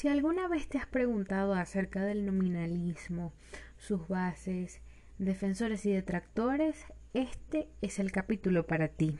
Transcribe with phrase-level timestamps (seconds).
[0.00, 3.34] Si alguna vez te has preguntado acerca del nominalismo,
[3.76, 4.80] sus bases,
[5.18, 9.18] defensores y detractores, este es el capítulo para ti.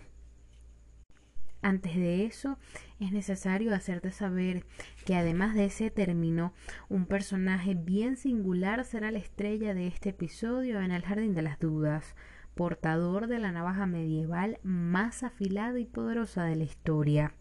[1.61, 2.57] Antes de eso,
[2.99, 4.65] es necesario hacerte saber
[5.05, 6.55] que además de ese término,
[6.89, 11.59] un personaje bien singular será la estrella de este episodio en el Jardín de las
[11.59, 12.17] Dudas,
[12.55, 17.35] portador de la navaja medieval más afilada y poderosa de la historia.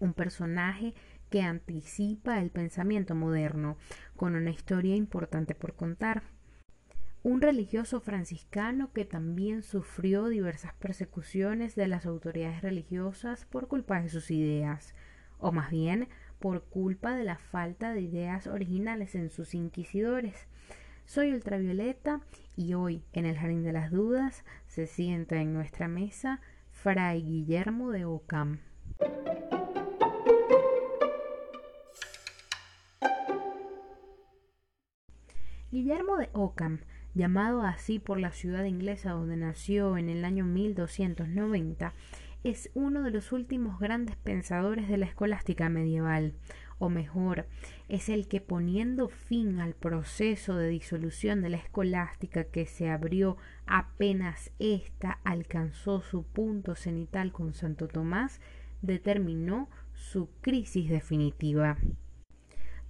[0.00, 0.92] Un personaje
[1.32, 3.78] que anticipa el pensamiento moderno,
[4.16, 6.24] con una historia importante por contar
[7.22, 14.10] un religioso franciscano que también sufrió diversas persecuciones de las autoridades religiosas por culpa de
[14.10, 14.94] sus ideas,
[15.38, 20.48] o más bien por culpa de la falta de ideas originales en sus inquisidores.
[21.06, 22.20] Soy Ultravioleta
[22.56, 26.42] y hoy en el Jardín de las Dudas se sienta en nuestra mesa
[26.72, 28.58] Fray Guillermo de Ocam.
[35.72, 36.80] Guillermo de Ockham
[37.14, 41.94] llamado así por la ciudad inglesa donde nació en el año 1290,
[42.44, 46.34] es uno de los últimos grandes pensadores de la escolástica medieval,
[46.78, 47.46] o mejor,
[47.88, 53.38] es el que poniendo fin al proceso de disolución de la escolástica que se abrió
[53.64, 58.42] apenas ésta alcanzó su punto cenital con Santo Tomás,
[58.82, 61.78] determinó su crisis definitiva.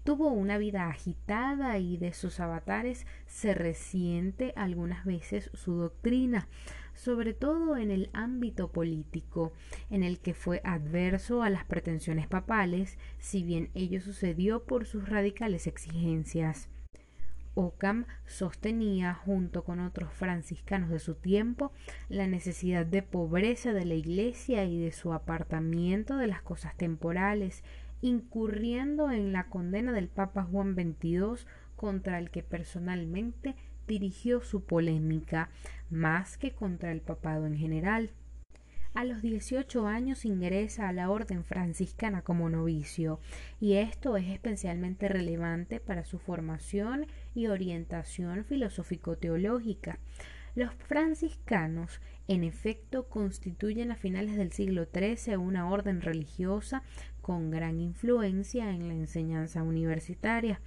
[0.04, 6.48] Tuvo una vida agitada y de sus avatares se resiente algunas veces su doctrina,
[6.92, 9.52] sobre todo en el ámbito político,
[9.90, 15.08] en el que fue adverso a las pretensiones papales, si bien ello sucedió por sus
[15.08, 16.68] radicales exigencias.
[17.54, 21.70] Ockham sostenía, junto con otros franciscanos de su tiempo,
[22.08, 27.62] la necesidad de pobreza de la Iglesia y de su apartamiento de las cosas temporales,
[28.02, 31.46] incurriendo en la condena del Papa Juan XXII
[31.76, 35.50] contra el que personalmente dirigió su polémica,
[35.90, 38.10] más que contra el papado en general.
[38.94, 43.20] A los 18 años ingresa a la orden franciscana como novicio,
[43.58, 49.98] y esto es especialmente relevante para su formación y orientación filosófico-teológica.
[50.54, 56.82] Los franciscanos, en efecto, constituyen a finales del siglo XIII una orden religiosa
[57.22, 60.60] con gran influencia en la enseñanza universitaria,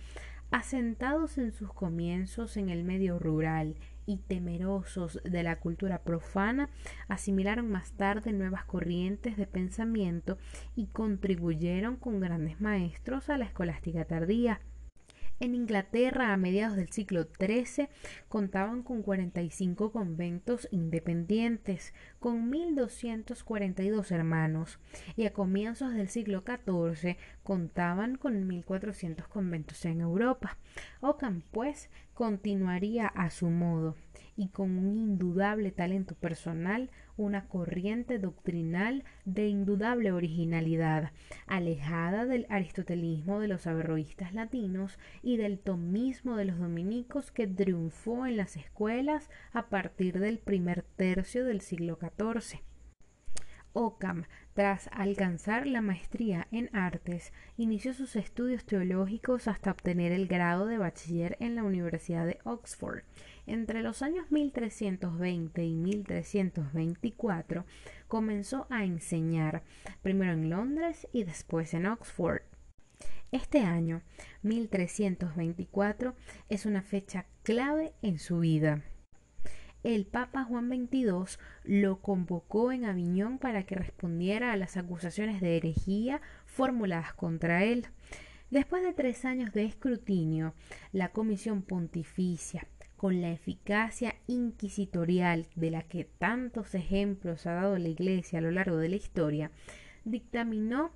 [0.49, 6.69] asentados en sus comienzos en el medio rural y temerosos de la cultura profana,
[7.07, 10.38] asimilaron más tarde nuevas corrientes de pensamiento
[10.75, 14.61] y contribuyeron con grandes maestros a la escolástica tardía.
[15.41, 17.90] En Inglaterra, a mediados del siglo XIII,
[18.29, 24.79] contaban con 45 conventos independientes, con 1.242 hermanos,
[25.18, 30.57] y a comienzos del siglo XIV contaban con 1.400 conventos en Europa.
[31.01, 33.97] Ockham, pues, continuaría a su modo
[34.35, 41.12] y con un indudable talento personal, una corriente doctrinal de indudable originalidad,
[41.47, 48.25] alejada del aristotelismo de los averroístas latinos y del tomismo de los dominicos que triunfó
[48.25, 52.59] en las escuelas a partir del primer tercio del siglo XIV.
[53.78, 54.23] Ockham,
[54.53, 60.78] tras alcanzar la maestría en artes, inició sus estudios teológicos hasta obtener el grado de
[60.78, 63.03] bachiller en la Universidad de Oxford.
[63.47, 67.66] Entre los años 1320 y 1324
[68.07, 69.63] comenzó a enseñar,
[70.01, 72.41] primero en Londres y después en Oxford.
[73.31, 74.01] Este año,
[74.44, 76.16] 1324,
[76.50, 78.84] es una fecha clave en su vida
[79.85, 85.57] el Papa Juan XXII lo convocó en Aviñón para que respondiera a las acusaciones de
[85.57, 87.85] herejía formuladas contra él.
[88.50, 90.55] Después de tres años de escrutinio,
[90.91, 92.67] la Comisión Pontificia,
[92.97, 98.52] con la eficacia inquisitorial de la que tantos ejemplos ha dado la Iglesia a lo
[98.52, 99.52] largo de la historia,
[100.03, 100.91] dictaminó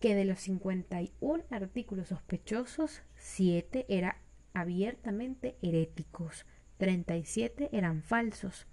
[0.00, 4.14] que de los 51 artículos sospechosos, siete eran
[4.52, 6.46] abiertamente heréticos
[6.78, 8.66] 37 eran falsos,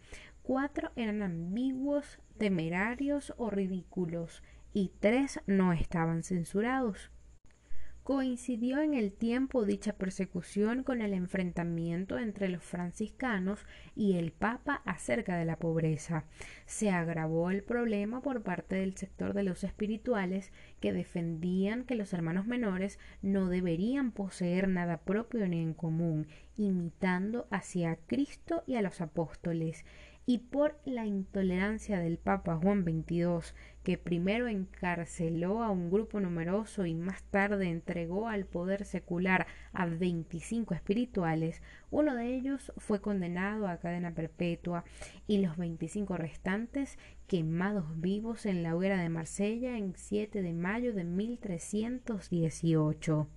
[0.44, 4.44] 4 eran ambiguos, temerarios o ridículos
[4.74, 7.12] y 3 no estaban censurados.
[8.04, 13.60] Coincidió en el tiempo dicha persecución con el enfrentamiento entre los franciscanos
[13.96, 16.26] y el Papa acerca de la pobreza.
[16.66, 22.12] Se agravó el problema por parte del sector de los espirituales que defendían que los
[22.12, 26.28] hermanos menores no deberían poseer nada propio ni en común,
[26.58, 29.86] imitando hacia Cristo y a los apóstoles,
[30.32, 36.86] y por la intolerancia del Papa Juan XXII, que primero encarceló a un grupo numeroso
[36.86, 43.68] y más tarde entregó al poder secular a 25 espirituales, uno de ellos fue condenado
[43.68, 44.86] a cadena perpetua
[45.28, 50.94] y los 25 restantes quemados vivos en la hoguera de Marsella en 7 de mayo
[50.94, 53.28] de 1318.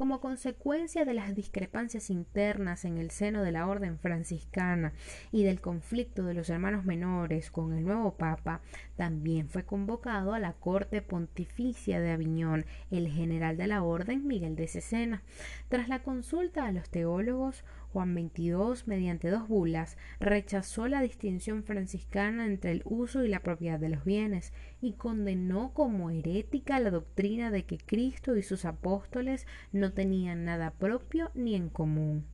[0.00, 4.94] Como consecuencia de las discrepancias internas en el seno de la orden franciscana
[5.30, 8.62] y del conflicto de los hermanos menores con el nuevo Papa,
[8.96, 14.56] también fue convocado a la corte pontificia de Aviñón el general de la orden Miguel
[14.56, 15.22] de Cesena.
[15.68, 22.46] Tras la consulta a los teólogos, Juan XXII, mediante dos bulas, rechazó la distinción franciscana
[22.46, 27.50] entre el uso y la propiedad de los bienes y condenó como herética la doctrina
[27.50, 32.26] de que Cristo y sus apóstoles no tenían nada propio ni en común.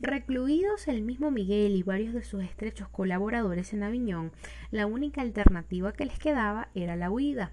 [0.00, 4.32] Recluidos el mismo Miguel y varios de sus estrechos colaboradores en Aviñón,
[4.72, 7.52] la única alternativa que les quedaba era la huida.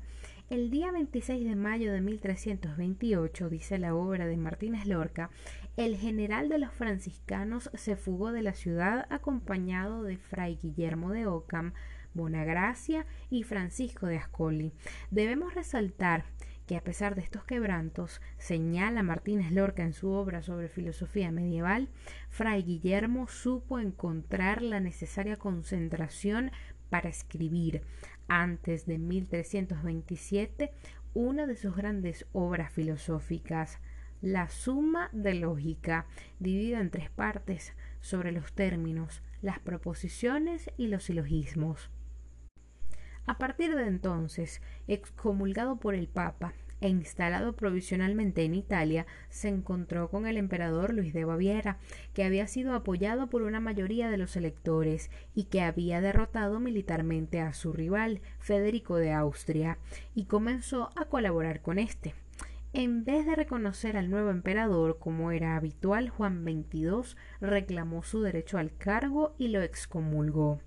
[0.49, 5.29] El día 26 de mayo de 1328, dice la obra de Martínez Lorca,
[5.77, 11.27] el general de los franciscanos se fugó de la ciudad acompañado de fray Guillermo de
[11.27, 11.73] Ockham,
[12.13, 14.73] Bonagracia y Francisco de Ascoli.
[15.11, 16.25] Debemos resaltar
[16.67, 21.89] que a pesar de estos quebrantos, señala Martínez Lorca en su obra sobre filosofía medieval,
[22.29, 26.51] Fray Guillermo supo encontrar la necesaria concentración
[26.91, 27.81] para escribir,
[28.27, 30.71] antes de 1327
[31.15, 33.79] una de sus grandes obras filosóficas,
[34.21, 36.05] la suma de lógica,
[36.39, 41.89] dividida en tres partes sobre los términos, las proposiciones y los silogismos.
[43.25, 50.09] A partir de entonces, excomulgado por el Papa e instalado provisionalmente en Italia, se encontró
[50.09, 51.77] con el emperador Luis de Baviera,
[52.13, 57.41] que había sido apoyado por una mayoría de los electores y que había derrotado militarmente
[57.41, 59.77] a su rival, Federico de Austria,
[60.15, 62.15] y comenzó a colaborar con éste.
[62.71, 68.59] En vez de reconocer al nuevo emperador como era habitual, Juan XXII reclamó su derecho
[68.59, 70.61] al cargo y lo excomulgó.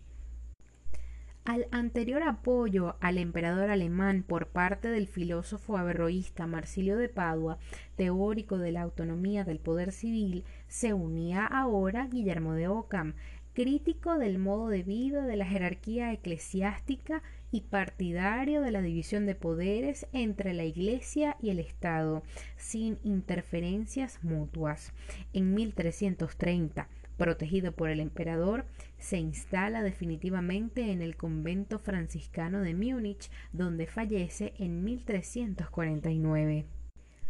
[1.44, 7.58] Al anterior apoyo al emperador alemán por parte del filósofo averroísta Marsilio de Padua,
[7.96, 13.14] teórico de la autonomía del poder civil, se unía ahora Guillermo de Ockham,
[13.54, 17.22] crítico del modo de vida de la jerarquía eclesiástica
[17.52, 22.24] y partidario de la división de poderes entre la Iglesia y el Estado,
[22.56, 24.92] sin interferencias mutuas.
[25.34, 26.88] En 1330,
[27.18, 28.64] protegido por el emperador,
[28.98, 36.64] se instala definitivamente en el convento franciscano de Múnich, donde fallece en 1349.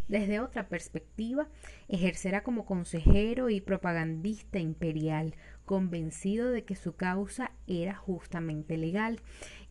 [0.09, 1.49] Desde otra perspectiva,
[1.89, 5.35] ejercerá como consejero y propagandista imperial,
[5.65, 9.21] convencido de que su causa era justamente legal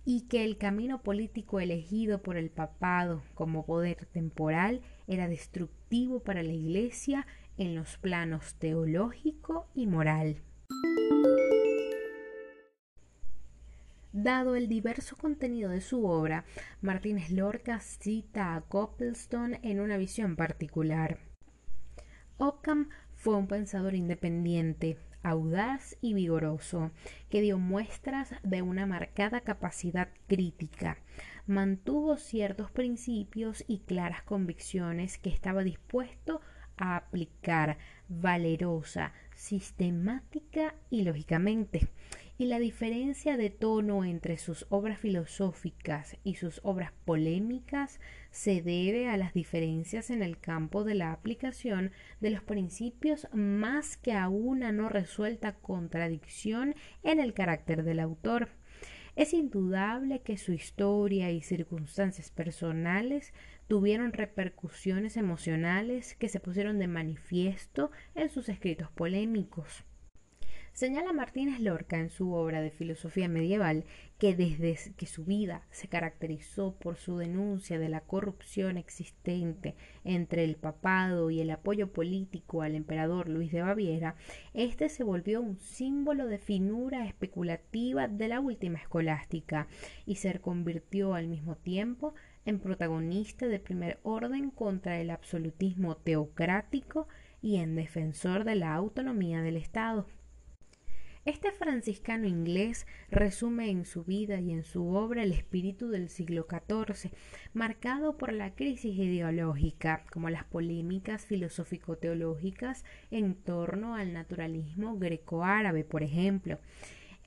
[0.05, 6.43] y que el camino político elegido por el papado como poder temporal era destructivo para
[6.43, 7.27] la Iglesia
[7.57, 10.37] en los planos teológico y moral.
[14.13, 16.43] Dado el diverso contenido de su obra,
[16.81, 21.19] Martínez Lorca cita a Coplestone en una visión particular.
[22.37, 26.91] Ockham fue un pensador independiente, audaz y vigoroso,
[27.29, 30.97] que dio muestras de una marcada capacidad crítica.
[31.47, 36.41] Mantuvo ciertos principios y claras convicciones que estaba dispuesto
[36.77, 41.89] a aplicar valerosa, sistemática y lógicamente.
[42.41, 47.99] Y la diferencia de tono entre sus obras filosóficas y sus obras polémicas
[48.31, 53.95] se debe a las diferencias en el campo de la aplicación de los principios más
[53.95, 58.49] que a una no resuelta contradicción en el carácter del autor.
[59.15, 63.35] Es indudable que su historia y circunstancias personales
[63.67, 69.85] tuvieron repercusiones emocionales que se pusieron de manifiesto en sus escritos polémicos.
[70.73, 73.83] Señala Martínez Lorca en su obra de filosofía medieval
[74.17, 79.75] que desde que su vida se caracterizó por su denuncia de la corrupción existente
[80.05, 84.15] entre el papado y el apoyo político al emperador Luis de Baviera,
[84.53, 89.67] éste se volvió un símbolo de finura especulativa de la última escolástica
[90.05, 97.07] y se convirtió al mismo tiempo en protagonista de primer orden contra el absolutismo teocrático
[97.41, 100.07] y en defensor de la autonomía del Estado.
[101.23, 106.47] Este franciscano inglés resume en su vida y en su obra el espíritu del siglo
[106.49, 107.11] XIV,
[107.53, 116.01] marcado por la crisis ideológica, como las polémicas filosófico-teológicas en torno al naturalismo greco-árabe, por
[116.01, 116.57] ejemplo,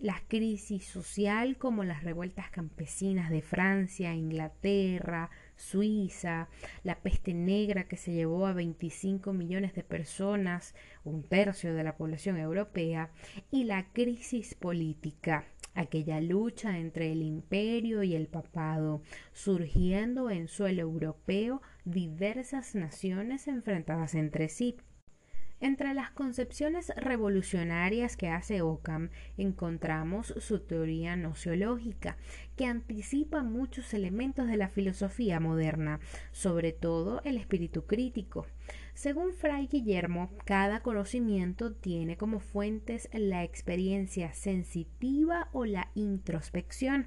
[0.01, 6.49] la crisis social como las revueltas campesinas de Francia, Inglaterra, Suiza,
[6.83, 11.97] la peste negra que se llevó a 25 millones de personas, un tercio de la
[11.97, 13.11] población europea,
[13.51, 15.45] y la crisis política,
[15.75, 24.15] aquella lucha entre el imperio y el papado, surgiendo en suelo europeo diversas naciones enfrentadas
[24.15, 24.77] entre sí.
[25.65, 32.19] Entre las concepciones revolucionarias que hace Occam encontramos su teoría nociológica,
[32.55, 36.01] que anticipa muchos elementos de la filosofía moderna,
[36.33, 38.47] sobre todo el espíritu crítico.
[38.93, 47.07] Según Fray Guillermo, cada conocimiento tiene como fuentes la experiencia sensitiva o la introspección.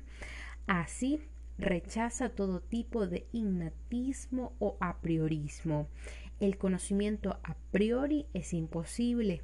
[0.66, 1.22] Así,
[1.60, 5.90] rechaza todo tipo de innatismo o a priorismo
[6.40, 9.42] el conocimiento a priori es imposible,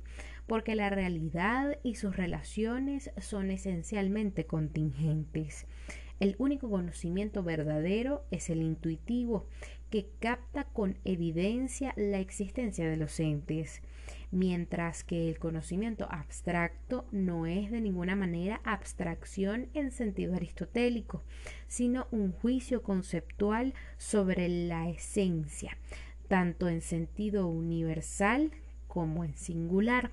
[0.48, 5.66] porque la realidad y sus relaciones son esencialmente contingentes.
[6.20, 9.48] El único conocimiento verdadero es el intuitivo,
[9.90, 13.82] que capta con evidencia la existencia de los entes,
[14.32, 21.24] mientras que el conocimiento abstracto no es de ninguna manera abstracción en sentido aristotélico,
[21.68, 25.78] sino un juicio conceptual sobre la esencia,
[26.28, 28.52] tanto en sentido universal
[28.88, 30.12] como en singular.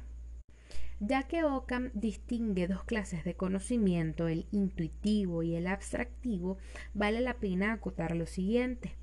[1.02, 6.58] Ya que Occam distingue dos clases de conocimiento, el intuitivo y el abstractivo,
[6.92, 8.96] vale la pena acotar lo siguiente.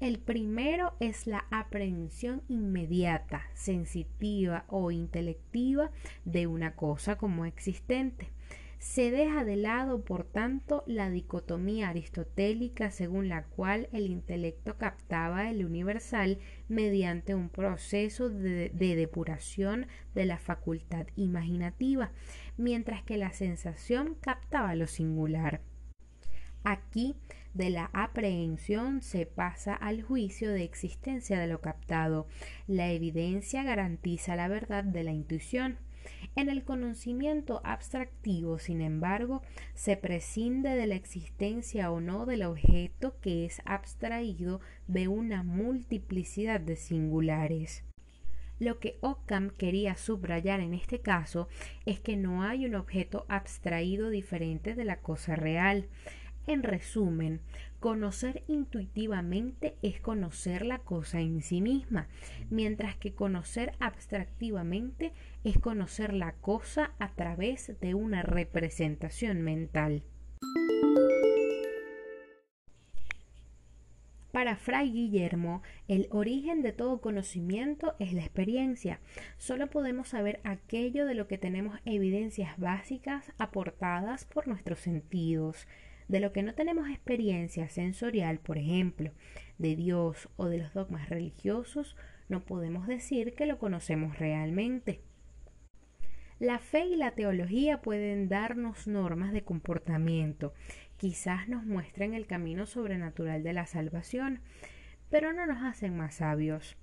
[0.00, 5.92] El primero es la aprehensión inmediata, sensitiva o intelectiva
[6.24, 8.33] de una cosa como existente.
[8.84, 15.50] Se deja de lado, por tanto, la dicotomía aristotélica según la cual el intelecto captaba
[15.50, 16.38] el universal
[16.68, 22.12] mediante un proceso de, depuración de la facultad imaginativa,
[22.58, 25.62] mientras que la sensación captaba lo singular.
[26.62, 27.16] Aquí,
[27.54, 32.28] de la aprehensión se pasa al juicio de existencia de lo captado.
[32.66, 35.78] La evidencia garantiza la verdad de la intuición.
[36.36, 39.42] En el conocimiento abstractivo, sin embargo,
[39.74, 46.60] se prescinde de la existencia o no del objeto que es abstraído de una multiplicidad
[46.60, 47.84] de singulares.
[48.60, 51.48] Lo que Occam quería subrayar en este caso
[51.86, 55.88] es que no hay un objeto abstraído diferente de la cosa real.
[56.46, 57.40] En resumen,
[57.80, 62.06] conocer intuitivamente es conocer la cosa en sí misma,
[62.48, 65.12] mientras que conocer abstractivamente
[65.44, 70.02] es conocer la cosa a través de una representación mental.
[74.32, 78.98] Para Fray Guillermo, el origen de todo conocimiento es la experiencia.
[79.38, 85.68] Solo podemos saber aquello de lo que tenemos evidencias básicas aportadas por nuestros sentidos.
[86.08, 89.12] De lo que no tenemos experiencia sensorial, por ejemplo,
[89.58, 91.96] de Dios o de los dogmas religiosos,
[92.28, 95.00] no podemos decir que lo conocemos realmente.
[96.40, 100.52] La fe y la teología pueden darnos normas de comportamiento,
[100.96, 104.40] quizás nos muestren el camino sobrenatural de la salvación,
[105.10, 106.76] pero no nos hacen más sabios.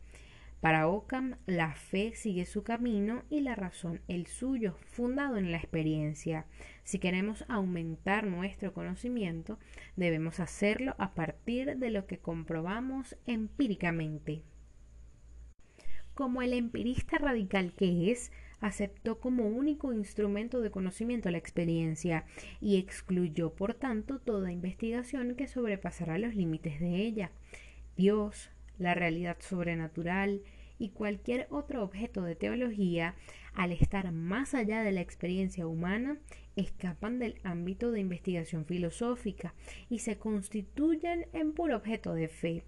[0.62, 5.58] Para Ockham, la fe sigue su camino y la razón el suyo, fundado en la
[5.58, 6.46] experiencia.
[6.84, 9.58] Si queremos aumentar nuestro conocimiento,
[9.96, 14.44] debemos hacerlo a partir de lo que comprobamos empíricamente.
[16.14, 22.26] Como el empirista radical que es, aceptó como único instrumento de conocimiento la experiencia
[22.62, 27.32] y excluyó, por tanto, toda investigación que sobrepasara los límites de ella.
[27.98, 30.42] Dios, la realidad sobrenatural
[30.78, 33.16] y cualquier otro objeto de teología,
[33.54, 36.18] al estar más allá de la experiencia humana,
[36.56, 39.54] escapan del ámbito de investigación filosófica
[39.90, 42.64] y se constituyen en puro objeto de fe.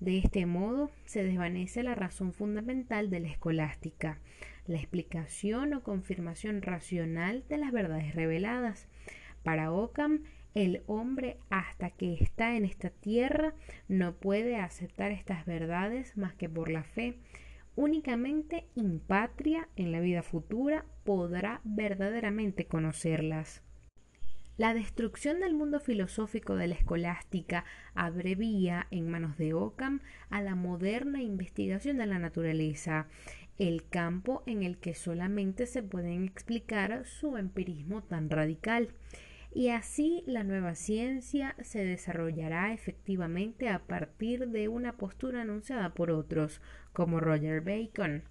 [0.00, 4.18] De este modo se desvanece la razón fundamental de la escolástica,
[4.66, 8.88] la explicación o confirmación racional de las verdades reveladas.
[9.42, 10.22] Para Occam,
[10.54, 13.54] el hombre hasta que está en esta tierra
[13.88, 17.18] no puede aceptar estas verdades más que por la fe.
[17.76, 23.62] Únicamente impatria en la vida futura podrá verdaderamente conocerlas.
[24.60, 27.64] La destrucción del mundo filosófico de la escolástica
[27.94, 33.06] abrevía en manos de Occam a la moderna investigación de la naturaleza,
[33.60, 38.94] el campo en el que solamente se pueden explicar su empirismo tan radical
[39.52, 46.10] y así la nueva ciencia se desarrollará efectivamente a partir de una postura anunciada por
[46.10, 46.62] otros,
[46.94, 48.22] como Roger Bacon.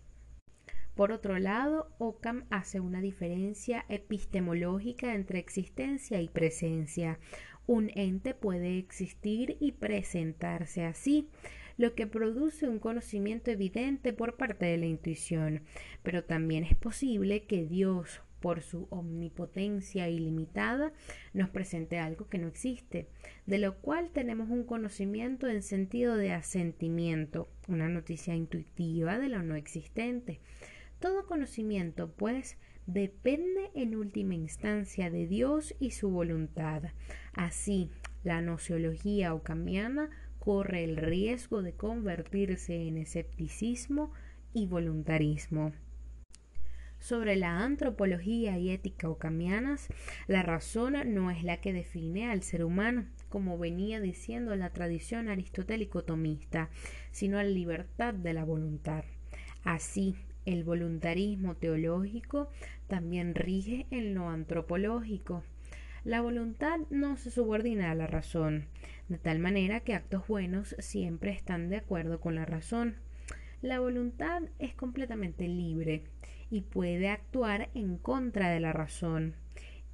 [0.96, 7.20] Por otro lado, Occam hace una diferencia epistemológica entre existencia y presencia.
[7.68, 11.30] Un ente puede existir y presentarse así,
[11.80, 15.64] lo que produce un conocimiento evidente por parte de la intuición,
[16.04, 20.92] pero también es posible que Dios, por su omnipotencia ilimitada,
[21.34, 23.08] nos presente algo que no existe,
[23.46, 29.42] de lo cual tenemos un conocimiento en sentido de asentimiento, una noticia intuitiva de lo
[29.42, 30.42] no existente.
[31.00, 32.58] Todo conocimiento, pues,
[32.88, 36.84] depende en última instancia de Dios y su voluntad.
[37.32, 37.90] Así,
[38.26, 40.10] la nociología ocamiana
[40.40, 44.12] corre el riesgo de convertirse en escepticismo
[44.54, 45.74] y voluntarismo.
[47.00, 49.88] Sobre la antropología y ética ocamianas,
[50.28, 55.30] la razón no es la que define al ser humano, como venía diciendo la tradición
[55.30, 56.70] aristotélico-tomista,
[57.12, 59.06] sino la libertad de la voluntad.
[59.64, 60.16] Así,
[60.46, 62.50] el voluntarismo teológico
[62.88, 65.44] también rige en lo antropológico.
[66.06, 68.68] La voluntad no se subordina a la razón,
[69.10, 72.96] de tal manera que actos buenos siempre están de acuerdo con la razón.
[73.62, 76.04] La voluntad es completamente libre
[76.50, 79.36] y puede actuar en contra de la razón.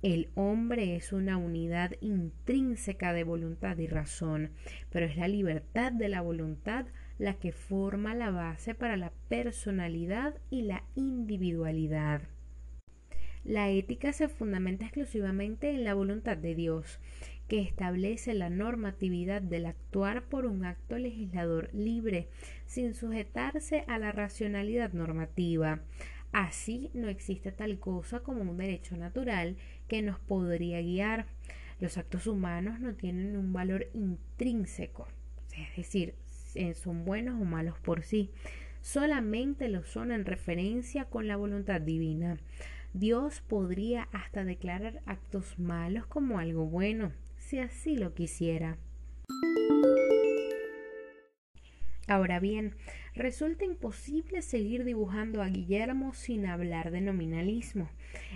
[0.04, 4.52] El hombre es una unidad intrínseca de voluntad y razón,
[4.92, 6.86] pero es la libertad de la voluntad
[7.18, 12.22] la que forma la base para la personalidad y la individualidad.
[13.46, 17.00] La ética se fundamenta exclusivamente en la voluntad de Dios,
[17.48, 22.28] que establece la normatividad del actuar por un acto legislador libre,
[22.66, 25.82] sin sujetarse a la racionalidad normativa.
[26.32, 31.28] Así no existe tal cosa como un derecho natural que nos podría guiar.
[31.80, 35.08] Los actos humanos no tienen un valor intrínseco,
[35.56, 36.16] es decir,
[36.74, 38.32] son buenos o malos por sí,
[38.82, 42.38] solamente lo son en referencia con la voluntad divina.
[42.98, 48.78] Dios podría hasta declarar actos malos como algo bueno, si así lo quisiera.
[52.08, 52.76] Ahora bien,
[53.14, 57.90] resulta imposible seguir dibujando a Guillermo sin hablar de nominalismo.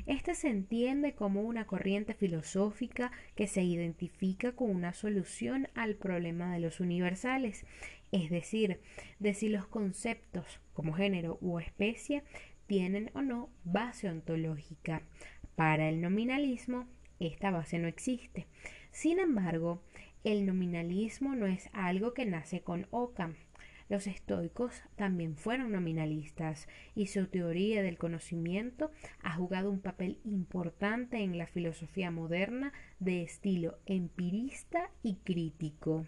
[0.07, 6.51] Este se entiende como una corriente filosófica que se identifica con una solución al problema
[6.51, 7.65] de los universales
[8.12, 8.79] es decir,
[9.19, 12.23] de si los conceptos como género u especie
[12.69, 15.01] tienen o no base ontológica.
[15.55, 16.88] Para el nominalismo,
[17.19, 18.45] esta base no existe.
[18.91, 19.82] Sin embargo,
[20.23, 23.34] el nominalismo no es algo que nace con Ockham.
[23.89, 28.91] Los estoicos también fueron nominalistas y su teoría del conocimiento
[29.23, 36.05] ha jugado un papel importante en la filosofía moderna de estilo empirista y crítico.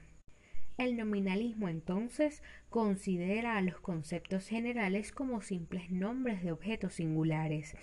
[0.82, 2.42] El nominalismo entonces
[2.72, 7.76] considera a los conceptos generales como simples nombres de objetos singulares.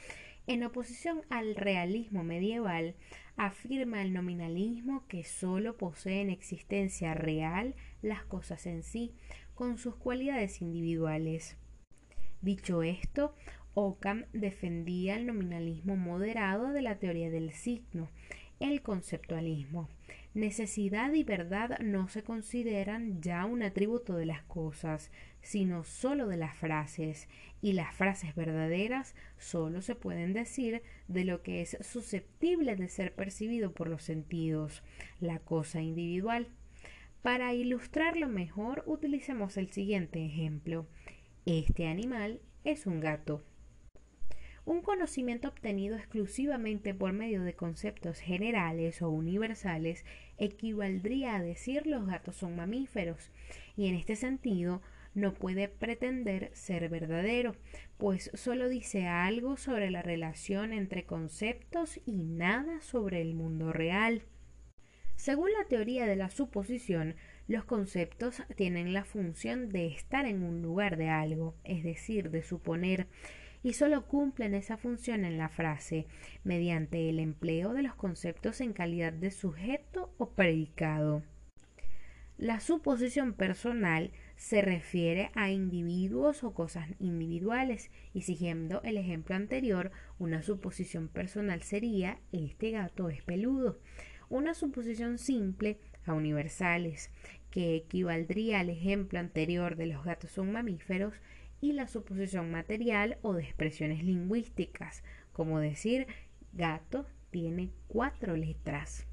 [0.49, 2.97] En oposición al realismo medieval,
[3.37, 9.15] afirma el nominalismo que sólo poseen existencia real las cosas en sí,
[9.55, 11.57] con sus cualidades individuales.
[12.43, 13.33] Dicho esto,
[13.75, 18.09] Occam defendía el nominalismo moderado de la teoría del signo,
[18.61, 19.89] el conceptualismo.
[20.35, 25.11] Necesidad y verdad no se consideran ya un atributo de las cosas,
[25.43, 27.29] sino sólo de las frases,
[27.61, 33.15] y las frases verdaderas sólo se pueden decir de lo que es susceptible de ser
[33.15, 34.83] percibido por los sentidos,
[35.21, 36.49] la cosa individual.
[37.23, 40.87] Para ilustrarlo mejor, utilicemos el siguiente ejemplo.
[41.47, 43.43] Este animal es un gato.
[44.69, 50.05] Un conocimiento obtenido exclusivamente por medio de conceptos generales o universales
[50.37, 53.31] equivaldría a decir los gatos son mamíferos,
[53.79, 54.83] y en este sentido
[55.15, 57.57] no puede pretender ser verdadero,
[57.97, 64.25] pues solo dice algo sobre la relación entre conceptos y nada sobre el mundo real.
[65.17, 70.61] Según la teoría de la suposición, los conceptos tienen la función de estar en un
[70.61, 73.07] lugar de algo, es decir, de suponer,
[73.63, 76.07] y solo cumplen esa función en la frase
[76.45, 81.23] mediante el empleo de los conceptos en calidad de sujeto o predicado.
[82.39, 89.91] La suposición personal se refiere a individuos o cosas individuales y siguiendo el ejemplo anterior,
[90.21, 93.81] una suposición personal sería este gato es peludo.
[94.29, 97.11] Una suposición simple a universales,
[97.51, 101.15] que equivaldría al ejemplo anterior de los gatos son mamíferos,
[101.61, 106.07] y la suposición material o de expresiones lingüísticas, como decir
[106.53, 109.07] gato tiene cuatro letras.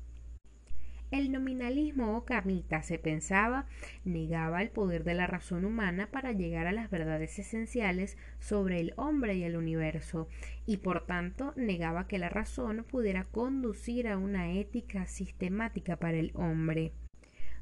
[1.12, 3.68] El nominalismo o camita, se pensaba,
[4.04, 8.94] negaba el poder de la razón humana para llegar a las verdades esenciales sobre el
[8.98, 10.28] hombre y el universo,
[10.66, 16.32] y por tanto negaba que la razón pudiera conducir a una ética sistemática para el
[16.34, 16.92] hombre.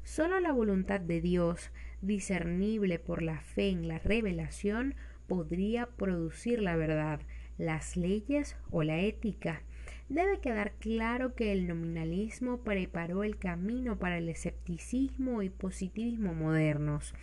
[0.04, 1.70] Solo la voluntad de Dios,
[2.02, 4.94] discernible por la fe en la revelación,
[5.26, 7.20] podría producir la verdad,
[7.56, 9.62] las leyes o la ética.
[10.10, 17.14] Debe quedar claro que el nominalismo preparó el camino para el escepticismo y positivismo modernos.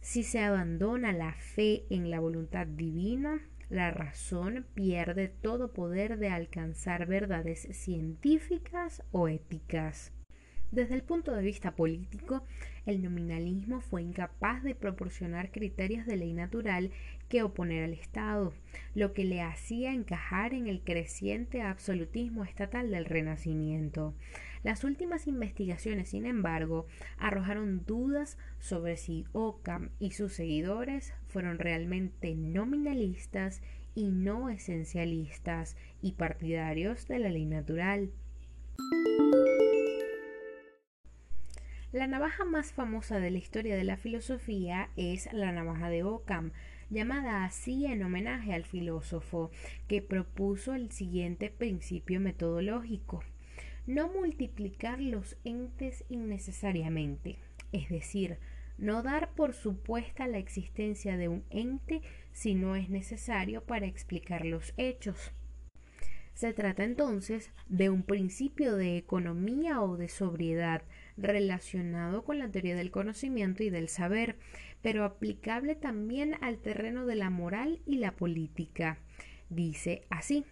[0.00, 6.28] Si se abandona la fe en la voluntad divina, la razón pierde todo poder de
[6.28, 10.13] alcanzar verdades científicas o éticas.
[10.74, 12.42] Desde el punto de vista político,
[12.84, 16.90] el nominalismo fue incapaz de proporcionar criterios de ley natural
[17.28, 18.52] que oponer al Estado,
[18.92, 24.14] lo que le hacía encajar en el creciente absolutismo estatal del Renacimiento.
[24.64, 32.34] Las últimas investigaciones, sin embargo, arrojaron dudas sobre si Occam y sus seguidores fueron realmente
[32.34, 33.62] nominalistas
[33.94, 38.10] y no esencialistas y partidarios de la ley natural.
[41.94, 46.50] La navaja más famosa de la historia de la filosofía es la navaja de Occam,
[46.90, 49.52] llamada así en homenaje al filósofo
[49.86, 53.22] que propuso el siguiente principio metodológico.
[53.86, 57.38] No multiplicar los entes innecesariamente,
[57.70, 58.38] es decir,
[58.76, 62.02] no dar por supuesta la existencia de un ente
[62.32, 65.30] si no es necesario para explicar los hechos.
[66.34, 70.82] Se trata entonces de un principio de economía o de sobriedad
[71.16, 74.36] relacionado con la teoría del conocimiento y del saber,
[74.82, 78.98] pero aplicable también al terreno de la moral y la política.
[79.48, 80.44] Dice así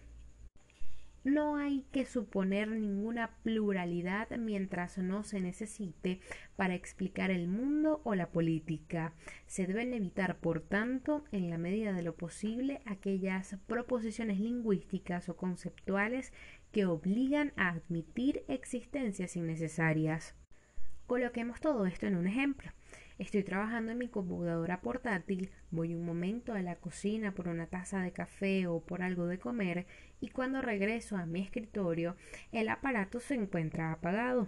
[1.23, 6.19] no hay que suponer ninguna pluralidad mientras no se necesite
[6.57, 9.13] para explicar el mundo o la política.
[9.47, 15.37] Se deben evitar, por tanto, en la medida de lo posible, aquellas proposiciones lingüísticas o
[15.37, 16.33] conceptuales
[16.73, 20.35] que obligan a admitir existencias innecesarias.
[21.07, 22.71] Coloquemos todo esto en un ejemplo.
[23.19, 28.01] Estoy trabajando en mi computadora portátil, voy un momento a la cocina por una taza
[28.01, 29.85] de café o por algo de comer
[30.19, 32.15] y cuando regreso a mi escritorio
[32.51, 34.47] el aparato se encuentra apagado.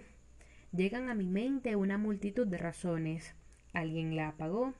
[0.71, 3.35] Llegan a mi mente una multitud de razones.
[3.73, 4.73] Alguien la apagó,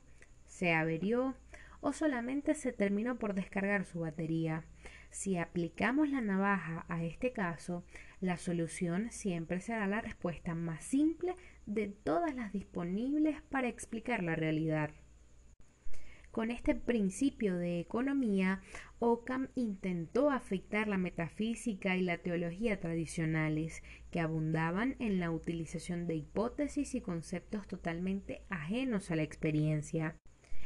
[0.46, 1.36] se averió
[1.82, 4.64] o solamente se terminó por descargar su batería.
[5.12, 7.84] Si aplicamos la navaja a este caso,
[8.20, 11.36] la solución siempre será la respuesta más simple
[11.66, 14.92] de todas las disponibles para explicar la realidad.
[16.36, 18.62] Con este principio de economía,
[19.00, 26.16] Occam intentó afectar la metafísica y la teología tradicionales, que abundaban en la utilización de
[26.16, 30.18] hipótesis y conceptos totalmente ajenos a la experiencia.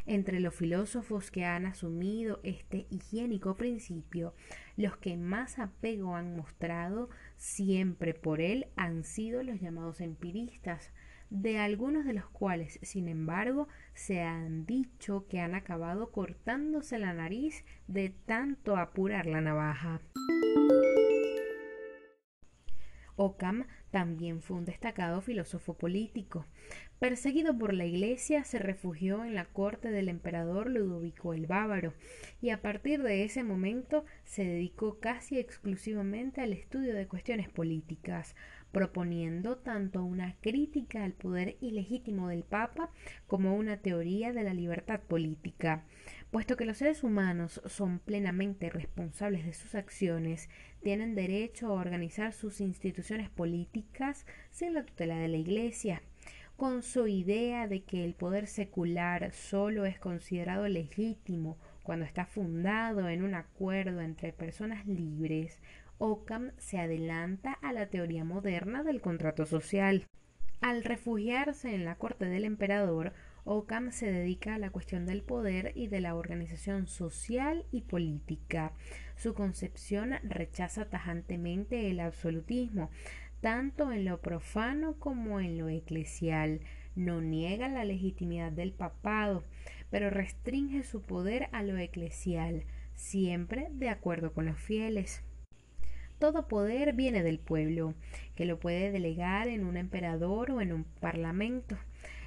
[0.08, 4.34] Entre los filósofos que han asumido este higiénico principio,
[4.76, 7.10] los que más apego han mostrado
[7.40, 10.92] siempre por él han sido los llamados empiristas,
[11.30, 17.14] de algunos de los cuales, sin embargo, se han dicho que han acabado cortándose la
[17.14, 20.02] nariz de tanto apurar la navaja.
[23.22, 26.46] Occam también fue un destacado filósofo político.
[27.00, 31.94] Perseguido por la Iglesia, se refugió en la corte del emperador Ludovico el Bávaro,
[32.42, 38.36] y a partir de ese momento se dedicó casi exclusivamente al estudio de cuestiones políticas,
[38.72, 42.90] proponiendo tanto una crítica al poder ilegítimo del Papa
[43.28, 45.84] como una teoría de la libertad política.
[46.32, 50.50] Puesto que los seres humanos son plenamente responsables de sus acciones,
[50.84, 56.02] tienen derecho a organizar sus instituciones políticas sin la tutela de la Iglesia
[56.60, 63.08] con su idea de que el poder secular solo es considerado legítimo cuando está fundado
[63.08, 65.62] en un acuerdo entre personas libres,
[66.00, 70.06] Occam se adelanta a la teoría moderna del contrato social.
[70.60, 73.14] Al refugiarse en la corte del emperador,
[73.46, 78.74] Occam se dedica a la cuestión del poder y de la organización social y política.
[79.16, 82.90] Su concepción rechaza tajantemente el absolutismo,
[83.42, 86.62] tanto en lo profano como en lo eclesial.
[86.96, 89.44] No niega la legitimidad del papado,
[89.90, 95.24] pero restringe su poder a lo eclesial, siempre de acuerdo con los fieles.
[96.20, 97.96] Todo poder viene del pueblo,
[98.36, 101.78] que lo puede delegar en un emperador o en un parlamento.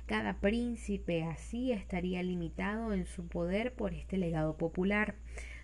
[0.06, 5.14] Cada príncipe así estaría limitado en su poder por este legado popular.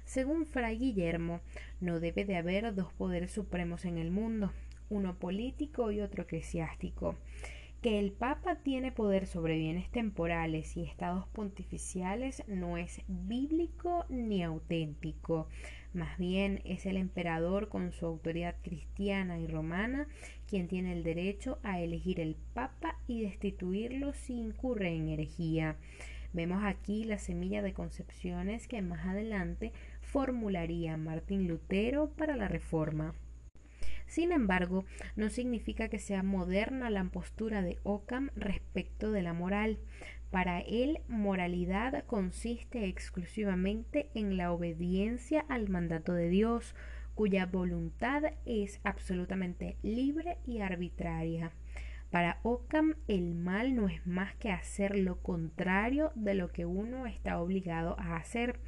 [0.05, 1.41] Según Fray Guillermo,
[1.81, 4.53] no debe de haber dos poderes supremos en el mundo,
[4.89, 7.17] uno político y otro eclesiástico.
[7.83, 14.43] Que el Papa tiene poder sobre bienes temporales y estados pontificiales no es bíblico ni
[14.43, 15.49] auténtico.
[15.95, 20.07] Más bien es el emperador con su autoridad cristiana y romana
[20.47, 25.77] quien tiene el derecho a elegir el Papa y destituirlo si incurre en herejía.
[26.33, 29.73] Vemos aquí la semilla de concepciones que más adelante
[30.03, 33.15] formularía Martín Lutero para la Reforma.
[34.07, 34.85] Sin embargo,
[35.17, 39.79] no significa que sea moderna la postura de Occam respecto de la moral.
[40.31, 46.75] Para él, moralidad consiste exclusivamente en la obediencia al mandato de Dios,
[47.15, 51.51] cuya voluntad es absolutamente libre y arbitraria.
[52.11, 57.07] Para Occam el mal no es más que hacer lo contrario de lo que uno
[57.07, 58.61] está obligado a hacer.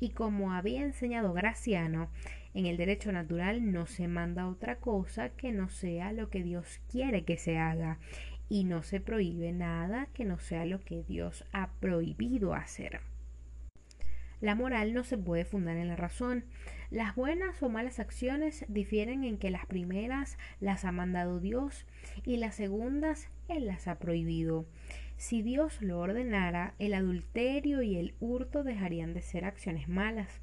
[0.00, 2.10] Y como había enseñado Graciano,
[2.54, 6.80] en el derecho natural no se manda otra cosa que no sea lo que Dios
[6.90, 7.98] quiere que se haga.
[8.52, 13.00] Y no se prohíbe nada que no sea lo que Dios ha prohibido hacer.
[14.42, 16.44] La moral no se puede fundar en la razón.
[16.90, 21.86] Las buenas o malas acciones difieren en que las primeras las ha mandado Dios
[22.26, 24.66] y las segundas Él las ha prohibido.
[25.16, 30.42] Si Dios lo ordenara, el adulterio y el hurto dejarían de ser acciones malas.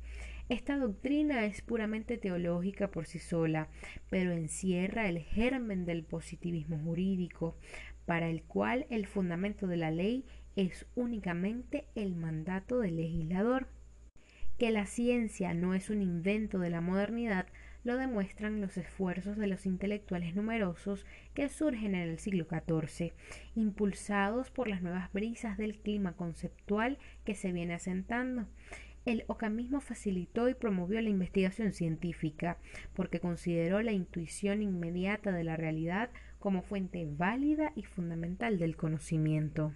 [0.49, 3.67] Esta doctrina es puramente teológica por sí sola,
[4.09, 7.55] pero encierra el germen del positivismo jurídico,
[8.09, 13.67] para el cual el fundamento de la ley es únicamente el mandato del legislador.
[14.57, 17.45] Que la ciencia no es un invento de la modernidad
[17.83, 23.13] lo demuestran los esfuerzos de los intelectuales numerosos que surgen en el siglo XIV,
[23.55, 28.47] impulsados por las nuevas brisas del clima conceptual que se viene asentando.
[29.05, 32.57] El ocamismo facilitó y promovió la investigación científica,
[32.95, 36.09] porque consideró la intuición inmediata de la realidad
[36.39, 39.73] como fuente válida y fundamental del conocimiento.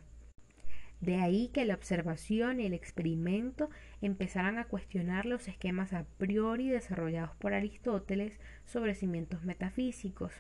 [1.04, 3.70] De ahí que la observación y el experimento
[4.02, 10.32] empezaran a cuestionar los esquemas a priori desarrollados por Aristóteles sobre cimientos metafísicos.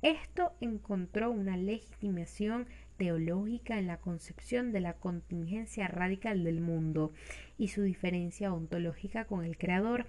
[0.00, 7.12] Esto encontró una legitimación teológica en la concepción de la contingencia radical del mundo
[7.58, 10.06] y su diferencia ontológica con el Creador.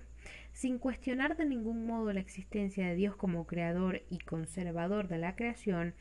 [0.54, 5.36] Sin cuestionar de ningún modo la existencia de Dios como creador y conservador de la
[5.36, 5.94] creación,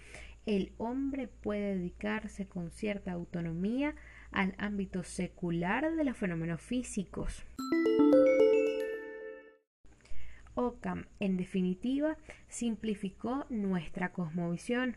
[0.46, 3.94] el hombre puede dedicarse con cierta autonomía
[4.32, 7.44] al ámbito secular de los fenómenos físicos.
[10.54, 12.16] Occam, en definitiva,
[12.48, 14.96] simplificó nuestra cosmovisión,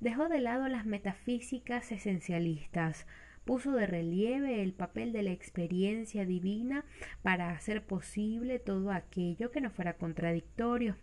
[0.00, 3.06] dejó de lado las metafísicas esencialistas,
[3.44, 6.84] puso de relieve el papel de la experiencia divina
[7.22, 10.96] para hacer posible todo aquello que no fuera contradictorio.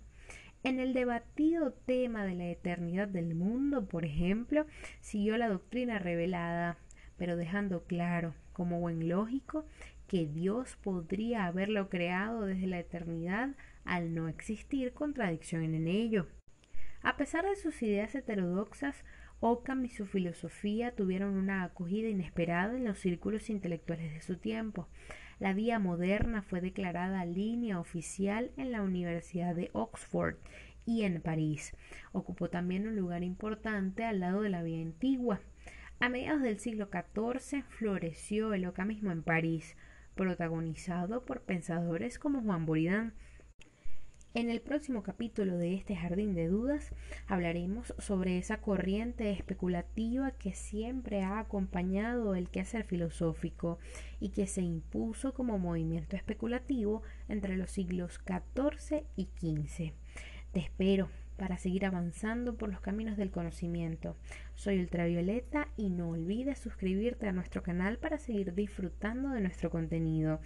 [0.64, 4.68] En el debatido tema de la eternidad del mundo, por ejemplo,
[5.00, 6.78] siguió la doctrina revelada,
[7.18, 9.66] pero dejando claro, como buen lógico,
[10.08, 16.28] que Dios podría haberlo creado desde la eternidad al no existir contradicción en ello.
[17.02, 19.04] A pesar de sus ideas heterodoxas,
[19.42, 24.88] Occam y su filosofía tuvieron una acogida inesperada en los círculos intelectuales de su tiempo.
[25.40, 30.36] La vía moderna fue declarada línea oficial en la Universidad de Oxford
[30.86, 31.76] y en París.
[32.12, 35.42] Ocupó también un lugar importante al lado de la vía antigua.
[36.00, 39.76] A mediados del siglo XIV floreció el ocamismo en París,
[40.16, 43.14] protagonizado por pensadores como Juan Boridán.
[44.34, 46.94] En el próximo capítulo de este Jardín de Dudas
[47.28, 53.78] hablaremos sobre esa corriente especulativa que siempre ha acompañado el quehacer filosófico
[54.22, 59.92] y que se impuso como movimiento especulativo entre los siglos XIV y XV.
[60.54, 64.16] Te espero para seguir avanzando por los caminos del conocimiento.
[64.54, 70.40] Soy Ultravioleta y no olvides suscribirte a nuestro canal para seguir disfrutando de nuestro contenido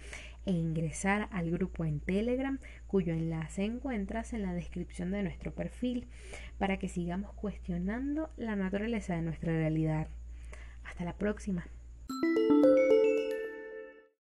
[0.46, 6.08] e ingresar al grupo en Telegram cuyo enlace encuentras en la descripción de nuestro perfil
[6.58, 10.08] para que sigamos cuestionando la naturaleza de nuestra realidad.
[10.84, 11.66] Hasta la próxima.